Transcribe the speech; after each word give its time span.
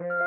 you 0.00 0.23